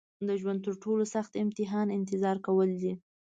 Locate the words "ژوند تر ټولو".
0.41-1.03